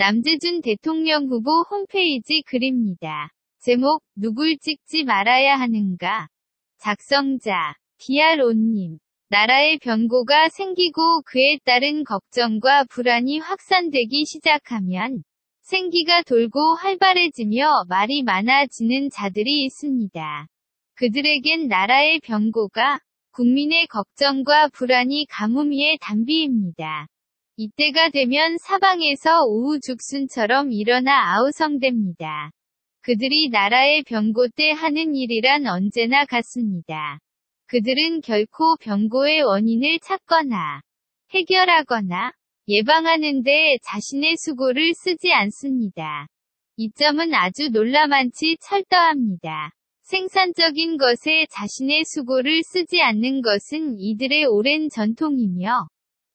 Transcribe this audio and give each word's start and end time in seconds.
남재준 0.00 0.60
대통령 0.62 1.26
후보 1.26 1.62
홈페이지 1.68 2.42
글입니다. 2.46 3.30
제목, 3.58 4.00
누굴 4.14 4.56
찍지 4.56 5.02
말아야 5.02 5.56
하는가? 5.56 6.28
작성자, 6.78 7.74
디아로님. 7.98 8.98
나라의 9.28 9.78
변고가 9.78 10.50
생기고 10.50 11.22
그에 11.22 11.58
따른 11.64 12.04
걱정과 12.04 12.84
불안이 12.84 13.40
확산되기 13.40 14.24
시작하면 14.24 15.24
생기가 15.62 16.22
돌고 16.22 16.76
활발해지며 16.76 17.86
말이 17.88 18.22
많아지는 18.22 19.10
자들이 19.10 19.64
있습니다. 19.64 20.46
그들에겐 20.94 21.66
나라의 21.66 22.20
변고가 22.20 23.00
국민의 23.32 23.88
걱정과 23.88 24.68
불안이 24.68 25.26
가뭄위의 25.28 25.98
단비입니다. 26.00 27.08
이때가 27.60 28.10
되면 28.10 28.56
사방에서 28.58 29.44
우후죽순처럼 29.48 30.70
일어나 30.70 31.34
아우성됩니다. 31.34 32.52
그들이 33.02 33.48
나라의 33.48 34.04
변고 34.04 34.46
때 34.54 34.70
하는 34.70 35.16
일이란 35.16 35.66
언제나 35.66 36.24
같습니다. 36.24 37.18
그들은 37.66 38.20
결코 38.20 38.76
변고의 38.76 39.42
원인을 39.42 39.98
찾거나 39.98 40.82
해결하거나 41.34 42.30
예방하는데 42.68 43.78
자신의 43.82 44.36
수고를 44.36 44.92
쓰지 44.94 45.32
않습니다. 45.32 46.28
이 46.76 46.92
점은 46.92 47.34
아주 47.34 47.70
놀라만치 47.70 48.58
철저합니다. 48.60 49.72
생산적인 50.02 50.96
것에 50.96 51.46
자신의 51.50 52.04
수고를 52.04 52.62
쓰지 52.62 53.02
않는 53.02 53.42
것은 53.42 53.96
이들의 53.98 54.44
오랜 54.44 54.88
전통이며 54.88 55.88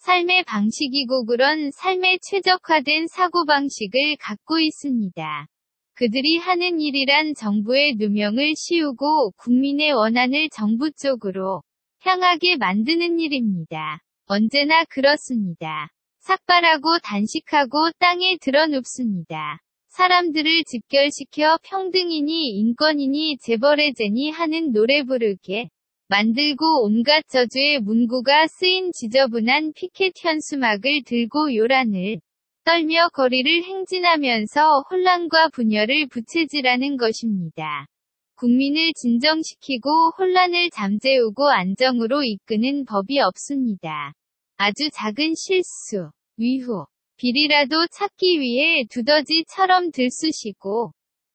삶의 0.00 0.44
방식이고 0.44 1.26
그런 1.26 1.70
삶에 1.72 2.20
최적화된 2.22 3.06
사고방식을 3.08 4.16
갖고 4.18 4.58
있습니다. 4.58 5.46
그들이 5.92 6.38
하는 6.38 6.80
일이란 6.80 7.34
정부의 7.34 7.96
누명을 7.96 8.54
씌우고 8.56 9.32
국민의 9.32 9.92
원한을 9.92 10.48
정부 10.48 10.90
쪽으로 10.90 11.62
향하게 12.00 12.56
만드는 12.56 13.20
일입니다. 13.20 14.00
언제나 14.24 14.84
그렇습니다. 14.84 15.90
삭발하고 16.20 17.00
단식하고 17.02 17.90
땅에 17.98 18.38
드러눕습니다. 18.40 19.58
사람들을 19.88 20.64
집결시켜 20.64 21.58
평등이니 21.62 22.58
인권이니 22.58 23.36
재벌의 23.42 23.92
제니 23.92 24.30
하는 24.30 24.72
노래 24.72 25.02
부르게 25.02 25.68
만들고 26.10 26.82
온갖 26.82 27.22
저주의 27.28 27.78
문구가 27.78 28.48
쓰인 28.48 28.90
지저분한 28.90 29.74
피켓 29.76 30.14
현수막을 30.16 31.04
들고 31.06 31.54
요란을 31.54 32.18
떨며 32.64 33.10
거리를 33.12 33.62
행진하면서 33.62 34.86
혼란과 34.90 35.50
분열을 35.50 36.08
부채질하는 36.08 36.96
것입니다. 36.96 37.86
국민을 38.34 38.92
진정시키고 38.96 40.10
혼란을 40.18 40.70
잠재우고 40.70 41.48
안정으로 41.48 42.24
이끄는 42.24 42.86
법이 42.86 43.20
없습니다. 43.20 44.12
아주 44.56 44.90
작은 44.92 45.34
실수, 45.36 46.10
위후, 46.36 46.86
비리라도 47.18 47.86
찾기 47.86 48.40
위해 48.40 48.84
두더지처럼 48.90 49.92
들쑤시고 49.92 50.90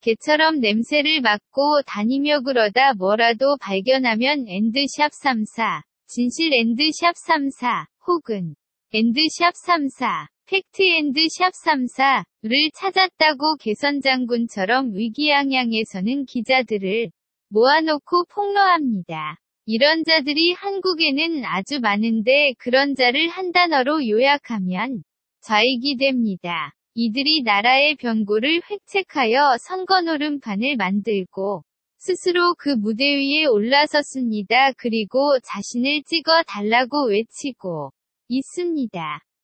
개처럼 0.00 0.60
냄새를 0.60 1.20
맡고 1.20 1.82
다니며 1.86 2.40
그러다 2.40 2.94
뭐라도 2.94 3.56
발견하면 3.60 4.46
and 4.46 4.71
sharp 4.71 5.12
34, 5.12 5.82
진실 6.06 6.54
and 6.54 6.77
sharp 6.77 7.16
34, 7.16 7.86
혹은 8.06 8.54
and 8.92 9.15
sharp 9.15 9.54
34, 9.56 10.28
팩트 10.46 10.82
and 10.82 11.08
sharp 11.08 11.52
34를 11.52 12.70
찾았다고 12.74 13.56
개선장군처럼 13.56 14.94
의기양양해서는 14.94 16.24
기자들을 16.24 17.10
모아놓고 17.50 18.24
폭로합니다. 18.32 19.36
이런 19.66 20.04
자들이 20.04 20.54
한국에는 20.54 21.44
아주 21.44 21.80
많은데 21.80 22.54
그런 22.56 22.94
자를 22.94 23.28
한 23.28 23.52
단어로 23.52 24.08
요약하면 24.08 25.02
좌익이 25.42 25.98
됩니다. 25.98 26.72
이들이 26.94 27.42
나라의 27.42 27.96
변고를 27.96 28.60
획책하여 28.70 29.58
선거 29.60 30.00
노름판을 30.00 30.76
만들고 30.76 31.62
스스로 31.98 32.54
그 32.54 32.70
무대 32.70 33.04
위에 33.04 33.44
올라섰습니다. 33.46 34.72
그리고 34.72 35.38
자신을 35.40 36.02
찍어 36.04 36.42
달라고 36.46 37.08
외치고 37.08 37.92
있습니다. 38.28 39.20